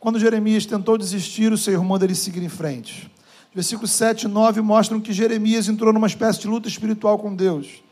[0.00, 3.10] quando Jeremias tentou desistir, o Senhor manda ele seguir em frente.
[3.54, 7.82] Versículos 7 e 9 mostram que Jeremias entrou numa espécie de luta espiritual com Deus.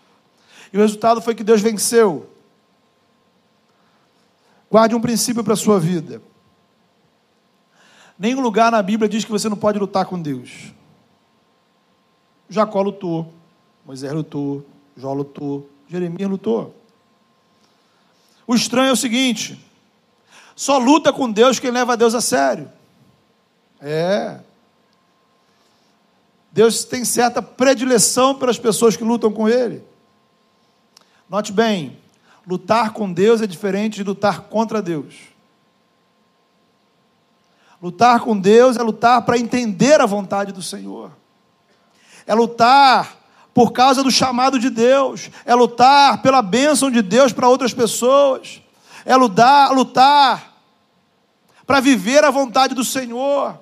[0.73, 2.29] E o resultado foi que Deus venceu.
[4.71, 6.21] Guarde um princípio para a sua vida.
[8.19, 10.73] Nenhum lugar na Bíblia diz que você não pode lutar com Deus.
[12.49, 13.33] Jacó lutou,
[13.85, 14.65] Moisés lutou,
[14.97, 16.75] Jó lutou, Jeremias lutou.
[18.47, 19.59] O estranho é o seguinte:
[20.55, 22.71] só luta com Deus quem leva Deus a sério.
[23.81, 24.41] É.
[26.51, 29.85] Deus tem certa predileção pelas pessoas que lutam com Ele.
[31.29, 31.99] Note bem,
[32.47, 35.15] lutar com Deus é diferente de lutar contra Deus.
[37.83, 41.11] Lutar com Deus é lutar para entender a vontade do Senhor.
[42.27, 43.17] É lutar
[43.57, 48.61] por causa do chamado de Deus, é lutar pela bênção de Deus para outras pessoas,
[49.03, 50.61] é lutar, lutar
[51.67, 53.59] para viver a vontade do Senhor.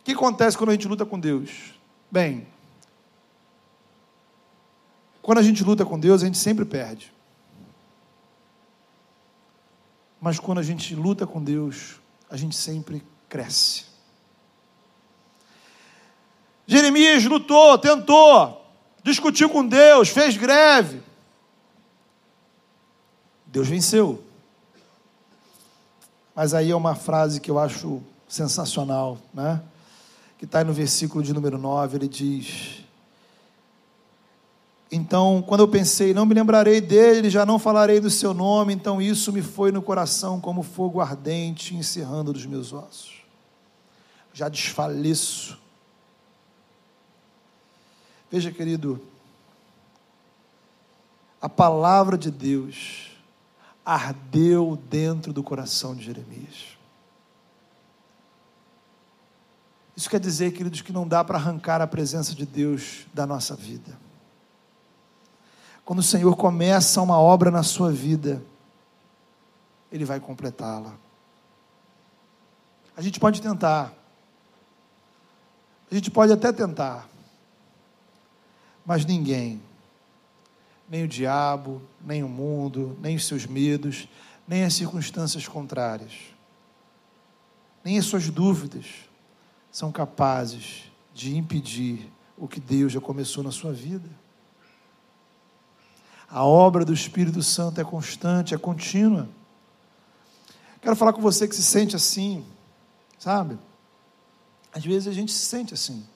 [0.00, 1.74] O que acontece quando a gente luta com Deus?
[2.08, 2.46] Bem,
[5.20, 7.12] quando a gente luta com Deus, a gente sempre perde.
[10.20, 11.96] Mas quando a gente luta com Deus,
[12.30, 13.88] a gente sempre cresce.
[16.70, 18.62] Jeremias lutou, tentou,
[19.02, 21.00] discutiu com Deus, fez greve.
[23.46, 24.22] Deus venceu.
[26.34, 29.62] Mas aí é uma frase que eu acho sensacional, né?
[30.36, 32.84] Que está no versículo de número 9, ele diz:
[34.92, 39.00] Então, quando eu pensei, não me lembrarei dele, já não falarei do seu nome, então
[39.00, 43.22] isso me foi no coração como fogo ardente encerrando dos meus ossos.
[44.34, 45.58] Já desfaleço
[48.30, 49.00] Veja, querido,
[51.40, 53.12] a palavra de Deus
[53.84, 56.76] ardeu dentro do coração de Jeremias.
[59.96, 63.56] Isso quer dizer, queridos, que não dá para arrancar a presença de Deus da nossa
[63.56, 63.98] vida.
[65.84, 68.42] Quando o Senhor começa uma obra na sua vida,
[69.90, 70.92] Ele vai completá-la.
[72.94, 73.92] A gente pode tentar,
[75.90, 77.08] a gente pode até tentar,
[78.88, 79.60] mas ninguém,
[80.88, 84.08] nem o diabo, nem o mundo, nem os seus medos,
[84.46, 86.14] nem as circunstâncias contrárias,
[87.84, 88.86] nem as suas dúvidas
[89.70, 94.08] são capazes de impedir o que Deus já começou na sua vida.
[96.26, 99.28] A obra do Espírito Santo é constante, é contínua.
[100.80, 102.42] Quero falar com você que se sente assim,
[103.18, 103.58] sabe?
[104.72, 106.06] Às vezes a gente se sente assim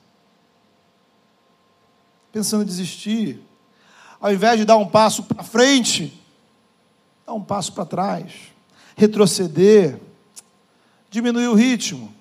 [2.33, 3.41] pensando em desistir,
[4.21, 6.19] ao invés de dar um passo para frente,
[7.27, 8.33] dá um passo para trás,
[8.97, 10.01] retroceder,
[11.11, 12.13] diminuir o ritmo,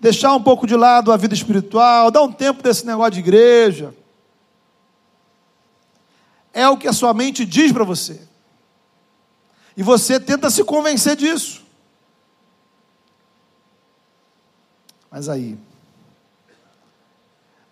[0.00, 3.94] deixar um pouco de lado a vida espiritual, dar um tempo desse negócio de igreja.
[6.52, 8.20] É o que a sua mente diz para você.
[9.76, 11.62] E você tenta se convencer disso.
[15.08, 15.56] Mas aí,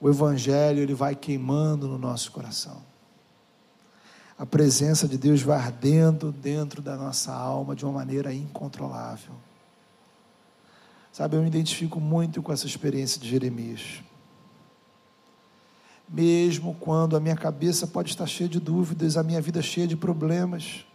[0.00, 2.82] o evangelho ele vai queimando no nosso coração.
[4.38, 9.34] A presença de Deus vai ardendo dentro da nossa alma de uma maneira incontrolável.
[11.12, 14.00] Sabe, eu me identifico muito com essa experiência de Jeremias.
[16.08, 19.96] Mesmo quando a minha cabeça pode estar cheia de dúvidas, a minha vida cheia de
[19.96, 20.87] problemas,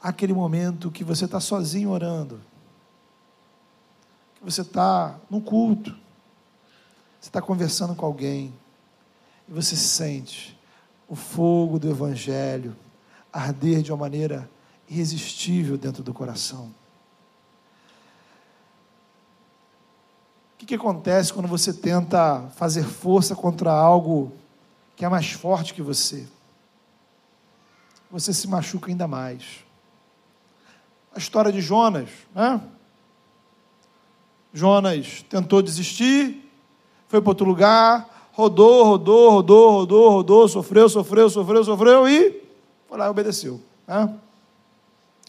[0.00, 2.40] aquele momento que você está sozinho orando,
[4.36, 6.03] que você está no culto,
[7.24, 8.52] você está conversando com alguém
[9.48, 10.54] e você sente
[11.08, 12.76] o fogo do Evangelho
[13.32, 14.46] arder de uma maneira
[14.86, 16.66] irresistível dentro do coração.
[20.52, 24.30] O que, que acontece quando você tenta fazer força contra algo
[24.94, 26.26] que é mais forte que você?
[28.10, 29.64] Você se machuca ainda mais.
[31.14, 32.60] A história de Jonas, né?
[34.52, 36.43] Jonas tentou desistir,
[37.08, 42.42] foi para outro lugar, rodou, rodou, rodou, rodou, rodou, sofreu, sofreu, sofreu, sofreu e
[42.88, 43.60] foi lá e obedeceu.
[43.86, 44.12] Né?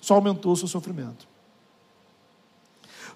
[0.01, 1.27] Só aumentou o seu sofrimento.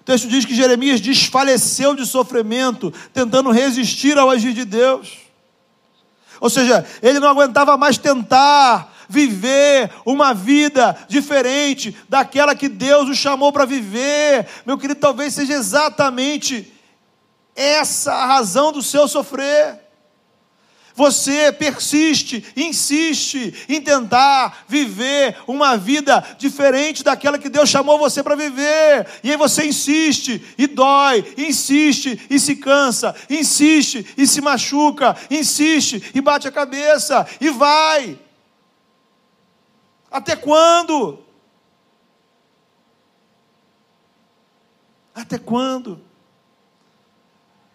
[0.00, 5.18] O texto diz que Jeremias desfaleceu de sofrimento, tentando resistir ao agir de Deus.
[6.40, 13.14] Ou seja, ele não aguentava mais tentar viver uma vida diferente daquela que Deus o
[13.14, 14.46] chamou para viver.
[14.64, 16.72] Meu querido, talvez seja exatamente
[17.54, 19.78] essa a razão do seu sofrer.
[20.94, 28.36] Você persiste, insiste em tentar viver uma vida diferente daquela que Deus chamou você para
[28.36, 29.06] viver.
[29.22, 36.10] E aí você insiste e dói, insiste e se cansa, insiste e se machuca, insiste
[36.14, 38.18] e bate a cabeça e vai.
[40.10, 41.24] Até quando?
[45.14, 46.09] Até quando?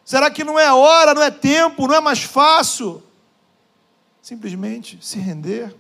[0.06, 3.02] Será que não é hora, não é tempo, não é mais fácil?
[4.22, 5.76] Simplesmente se render.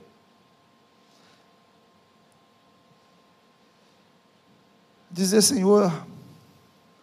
[5.11, 6.05] Dizer, Senhor,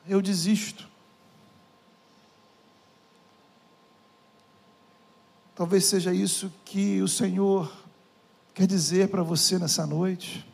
[0.06, 0.88] eu desisto.
[5.54, 7.72] Talvez seja isso que o Senhor
[8.52, 10.44] quer dizer para você nessa noite.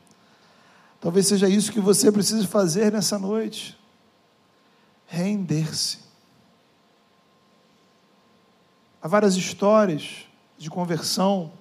[1.01, 3.79] Talvez seja isso que você precisa fazer nessa noite
[5.07, 6.08] render-se.
[9.01, 10.27] Há várias histórias
[10.57, 11.53] de conversão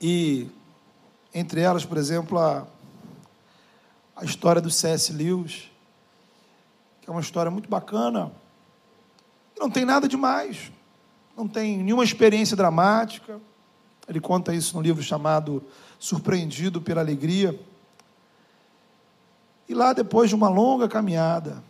[0.00, 0.48] e
[1.34, 2.64] entre elas, por exemplo, a,
[4.14, 5.12] a história do C.S.
[5.12, 5.68] Lewis,
[7.00, 8.30] que é uma história muito bacana.
[9.58, 10.70] Não tem nada demais,
[11.36, 13.40] não tem nenhuma experiência dramática.
[14.06, 15.60] Ele conta isso no livro chamado
[15.98, 17.58] Surpreendido pela Alegria.
[19.68, 21.64] E lá, depois de uma longa caminhada,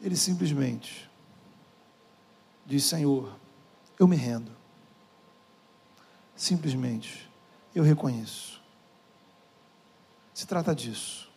[0.00, 1.09] ele simplesmente
[2.70, 3.36] diz: Senhor,
[3.98, 4.52] eu me rendo.
[6.36, 7.28] Simplesmente,
[7.74, 8.60] eu reconheço.
[10.32, 11.28] Se trata disso.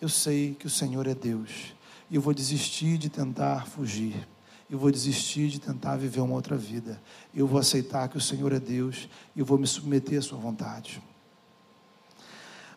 [0.00, 1.74] Eu sei que o Senhor é Deus.
[2.10, 4.28] E eu vou desistir de tentar fugir.
[4.68, 7.00] Eu vou desistir de tentar viver uma outra vida.
[7.32, 10.38] Eu vou aceitar que o Senhor é Deus e eu vou me submeter à Sua
[10.38, 11.02] vontade.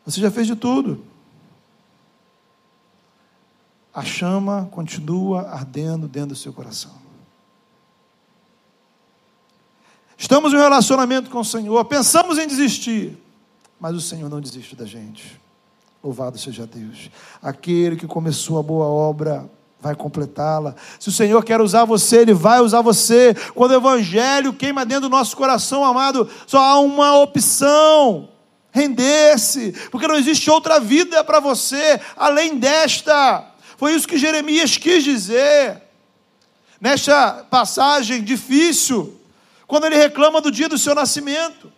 [0.06, 1.04] Você já fez de tudo.
[3.94, 7.05] A chama continua ardendo dentro do seu coração.
[10.18, 13.18] Estamos em um relacionamento com o Senhor, pensamos em desistir,
[13.80, 15.40] mas o Senhor não desiste da gente.
[16.04, 17.10] Louvado seja Deus.
[17.42, 19.50] Aquele que começou a boa obra
[19.82, 20.76] vai completá-la.
[21.00, 23.36] Se o Senhor quer usar você, Ele vai usar você.
[23.54, 28.30] Quando o Evangelho queima dentro do nosso coração, amado, só há uma opção
[28.72, 33.46] render-se, porque não existe outra vida para você além desta.
[33.78, 35.82] Foi isso que Jeremias quis dizer.
[36.80, 39.18] Nesta passagem difícil,
[39.68, 41.72] quando ele reclama do dia do seu nascimento.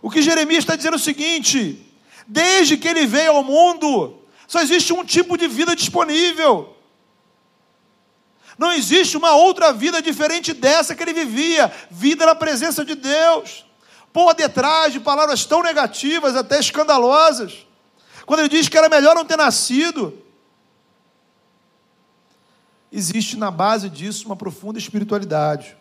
[0.00, 1.86] O que Jeremias está dizendo é o seguinte:
[2.26, 4.18] desde que ele veio ao mundo,
[4.48, 6.76] só existe um tipo de vida disponível.
[8.58, 13.64] Não existe uma outra vida diferente dessa que ele vivia vida na presença de Deus
[14.12, 17.66] por detrás de palavras tão negativas, até escandalosas.
[18.26, 20.21] Quando ele diz que era melhor não ter nascido,
[22.92, 25.76] existe na base disso uma profunda espiritualidade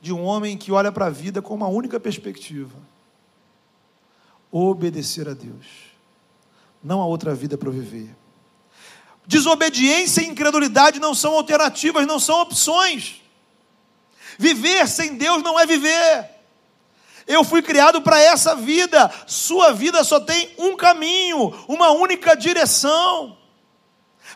[0.00, 2.78] de um homem que olha para a vida com uma única perspectiva:
[4.50, 5.66] obedecer a Deus.
[6.84, 8.14] Não há outra vida para viver.
[9.26, 13.20] Desobediência e incredulidade não são alternativas, não são opções.
[14.38, 16.30] Viver sem Deus não é viver.
[17.26, 19.12] Eu fui criado para essa vida.
[19.26, 23.36] Sua vida só tem um caminho, uma única direção.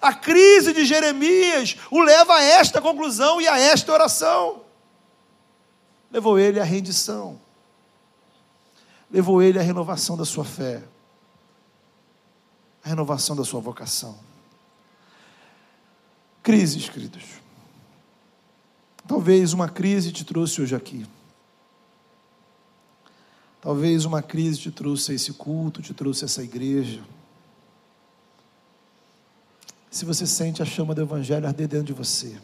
[0.03, 4.65] A crise de Jeremias o leva a esta conclusão e a esta oração.
[6.11, 7.41] Levou ele à rendição.
[9.09, 10.83] Levou ele à renovação da sua fé.
[12.85, 14.19] A renovação da sua vocação.
[16.43, 17.23] Crises, queridos.
[19.07, 21.07] Talvez uma crise te trouxe hoje aqui.
[23.61, 27.01] Talvez uma crise te trouxe a esse culto, te trouxe a essa igreja.
[29.93, 32.41] Se você sente a chama do Evangelho arder dentro de você,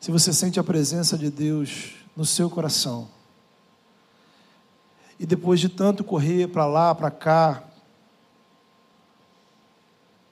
[0.00, 3.08] se você sente a presença de Deus no seu coração,
[5.16, 7.62] e depois de tanto correr para lá, para cá,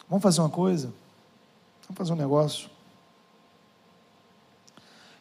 [0.08, 0.92] vamos fazer uma coisa?
[1.82, 2.68] Vamos fazer um negócio.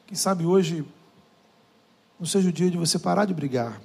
[0.07, 0.83] Quem sabe hoje
[2.19, 3.79] não seja o dia de você parar de brigar.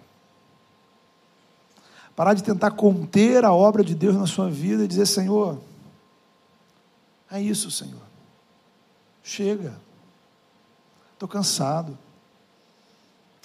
[2.14, 5.58] Parar de tentar conter a obra de Deus na sua vida e dizer: Senhor,
[7.30, 8.02] é isso, Senhor.
[9.22, 9.74] Chega.
[11.12, 11.96] Estou cansado.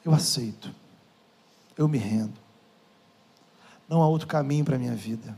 [0.03, 0.74] Eu aceito.
[1.78, 2.38] Eu me rendo.
[3.88, 5.38] Não há outro caminho para a minha vida.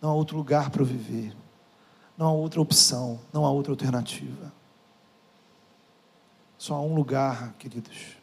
[0.00, 1.34] Não há outro lugar para eu viver.
[2.16, 3.20] Não há outra opção.
[3.32, 4.52] Não há outra alternativa.
[6.56, 8.22] Só há um lugar, queridos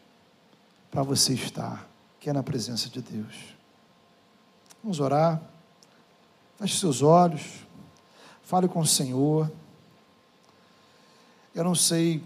[0.90, 1.88] para você estar,
[2.20, 3.56] que é na presença de Deus.
[4.82, 5.42] Vamos orar.
[6.58, 7.42] Feche seus olhos.
[8.44, 9.52] Fale com o Senhor.
[11.54, 12.24] Eu não sei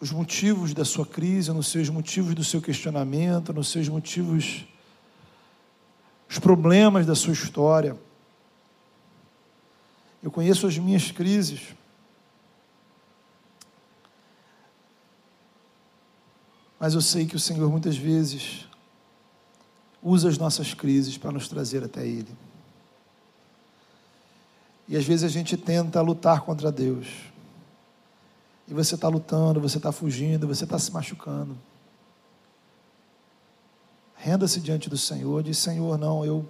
[0.00, 3.62] os motivos da sua crise, eu não sei os motivos do seu questionamento, eu não
[3.62, 4.64] sei os motivos,
[6.28, 7.96] os problemas da sua história.
[10.22, 11.74] Eu conheço as minhas crises.
[16.78, 18.69] Mas eu sei que o Senhor muitas vezes
[20.02, 22.34] usa as nossas crises para nos trazer até Ele.
[24.88, 27.06] E às vezes a gente tenta lutar contra Deus.
[28.66, 31.56] E você está lutando, você está fugindo, você está se machucando.
[34.16, 36.48] Renda-se diante do Senhor, diz: Senhor, não, eu,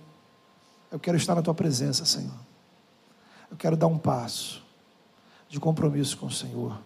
[0.90, 2.34] eu quero estar na tua presença, Senhor.
[3.50, 4.62] Eu quero dar um passo
[5.48, 6.80] de compromisso com o Senhor.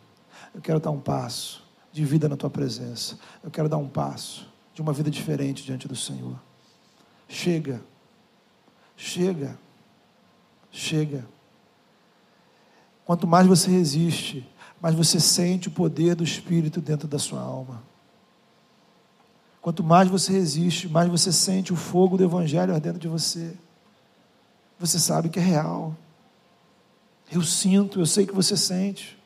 [0.55, 1.62] Eu quero dar um passo
[1.93, 3.19] de vida na tua presença.
[3.43, 6.37] Eu quero dar um passo de uma vida diferente diante do Senhor.
[7.29, 7.81] Chega,
[8.97, 9.59] chega,
[10.70, 11.27] chega.
[13.05, 14.49] Quanto mais você resiste,
[14.81, 17.83] mais você sente o poder do Espírito dentro da sua alma.
[19.61, 23.55] Quanto mais você resiste, mais você sente o fogo do Evangelho dentro de você.
[24.79, 25.97] Você sabe que é real.
[27.33, 29.18] Eu sinto, eu sei que você sente.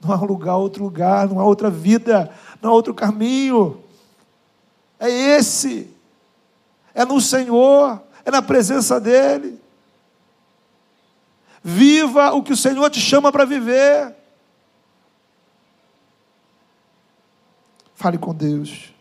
[0.00, 2.30] Não há lugar, outro lugar, não há outra vida,
[2.60, 3.82] não há outro caminho.
[4.98, 5.91] É esse.
[6.94, 9.60] É no Senhor, é na presença dEle.
[11.62, 14.14] Viva o que o Senhor te chama para viver.
[17.94, 18.92] Fale com Deus.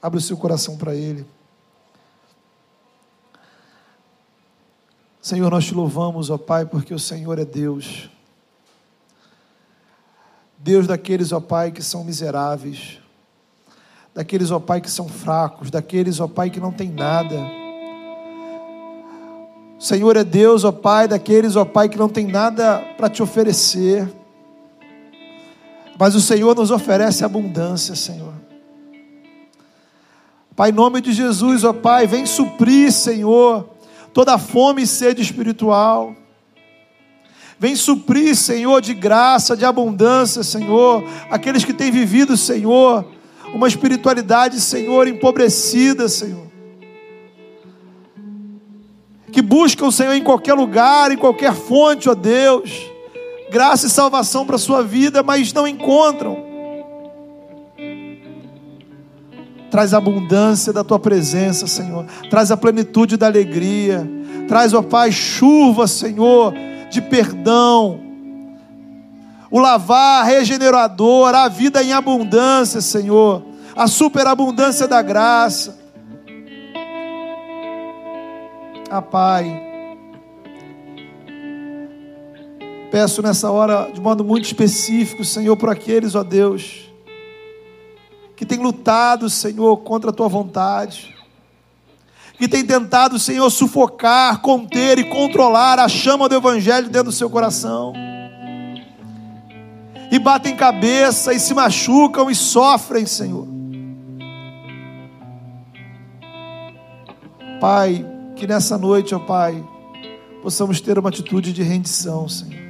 [0.00, 1.26] Abra o seu coração para Ele.
[5.20, 8.08] Senhor, nós te louvamos, ó Pai, porque o Senhor é Deus.
[10.56, 13.00] Deus daqueles, ó Pai, que são miseráveis,
[14.16, 17.36] daqueles, ó Pai, que são fracos, daqueles, ó Pai, que não têm nada.
[19.78, 23.22] O Senhor é Deus, ó Pai, daqueles, ó Pai, que não tem nada para te
[23.22, 24.10] oferecer.
[25.98, 28.32] Mas o Senhor nos oferece abundância, Senhor.
[30.56, 33.68] Pai, em nome de Jesus, ó Pai, vem suprir, Senhor,
[34.14, 36.14] toda fome e sede espiritual.
[37.58, 43.15] Vem suprir, Senhor, de graça, de abundância, Senhor, aqueles que têm vivido, Senhor,
[43.54, 46.46] uma espiritualidade, Senhor, empobrecida, Senhor
[49.36, 52.90] que buscam Senhor em qualquer lugar, em qualquer fonte, ó Deus,
[53.50, 56.42] graça e salvação para a sua vida, mas não encontram.
[59.70, 62.06] Traz a abundância da tua presença, Senhor.
[62.30, 64.08] Traz a plenitude da alegria.
[64.48, 66.54] Traz, ó Pai, chuva, Senhor,
[66.90, 68.05] de perdão.
[69.50, 73.42] O lavar regenerador, a vida em abundância, Senhor.
[73.74, 75.78] A superabundância da graça.
[78.88, 79.66] Ah, Pai,
[82.90, 86.90] peço nessa hora, de modo muito específico, Senhor, por aqueles, ó Deus,
[88.36, 91.14] que têm lutado, Senhor, contra a tua vontade,
[92.38, 97.28] que têm tentado, Senhor, sufocar, conter e controlar a chama do Evangelho dentro do seu
[97.28, 97.92] coração,
[100.10, 103.46] e batem cabeça e se machucam e sofrem, Senhor.
[107.60, 109.62] Pai, que nessa noite, ó Pai,
[110.42, 112.66] possamos ter uma atitude de rendição, Senhor.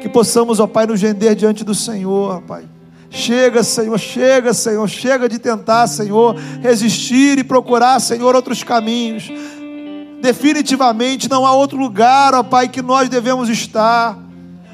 [0.00, 2.64] Que possamos, ó Pai, nos render diante do Senhor, Pai.
[3.10, 9.30] Chega, Senhor, chega, Senhor, chega de tentar, Senhor, resistir e procurar, Senhor, outros caminhos.
[10.20, 14.18] Definitivamente não há outro lugar, ó Pai, que nós devemos estar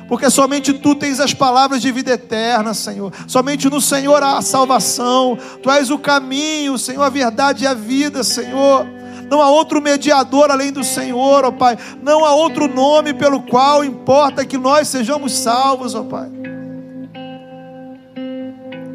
[0.09, 3.13] porque somente tu tens as palavras de vida eterna, Senhor.
[3.27, 5.39] Somente no Senhor há a salvação.
[5.63, 8.87] Tu és o caminho, Senhor, a verdade e a vida, Senhor.
[9.31, 11.79] Não há outro mediador além do Senhor, ó Pai.
[12.03, 16.31] Não há outro nome pelo qual importa que nós sejamos salvos, ó Pai.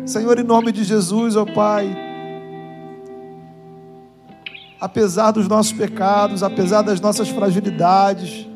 [0.06, 1.96] Senhor, em nome de Jesus, ó Pai.
[4.80, 8.49] Apesar dos nossos pecados, apesar das nossas fragilidades,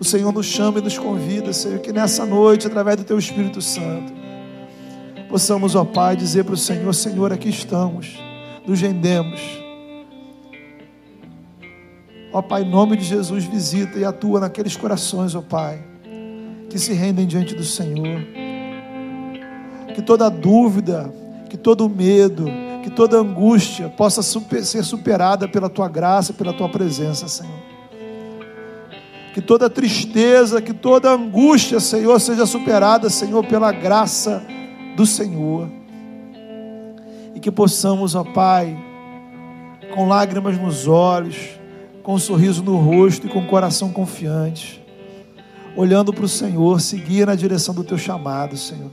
[0.00, 3.60] o Senhor nos chama e nos convida, Senhor, que nessa noite, através do Teu Espírito
[3.60, 4.12] Santo,
[5.28, 8.18] possamos, ó Pai, dizer para o Senhor: Senhor, aqui estamos,
[8.66, 9.60] nos rendemos
[12.32, 15.82] Ó Pai, em nome de Jesus, visita e atua naqueles corações, ó Pai,
[16.68, 18.20] que se rendem diante do Senhor.
[19.94, 21.12] Que toda dúvida,
[21.48, 22.46] que todo medo,
[22.84, 27.69] que toda angústia possa super, ser superada pela tua graça, pela tua presença, Senhor.
[29.32, 34.42] Que toda tristeza, que toda angústia, Senhor, seja superada, Senhor, pela graça
[34.96, 35.68] do Senhor.
[37.34, 38.76] E que possamos, ó Pai,
[39.94, 41.60] com lágrimas nos olhos,
[42.02, 44.84] com um sorriso no rosto e com coração confiante,
[45.76, 48.90] olhando para o Senhor, seguir na direção do teu chamado, Senhor.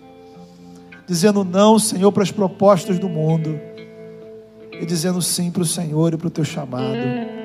[1.08, 3.60] Dizendo não, Senhor, para as propostas do mundo,
[4.80, 7.37] e dizendo sim para o Senhor e para o teu chamado.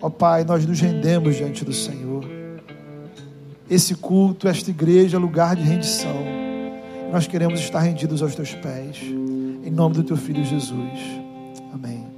[0.00, 2.24] Ó Pai, nós nos rendemos diante do Senhor.
[3.68, 6.24] Esse culto, esta igreja é lugar de rendição.
[7.12, 8.98] Nós queremos estar rendidos aos teus pés.
[9.02, 11.00] Em nome do teu filho Jesus.
[11.72, 12.15] Amém.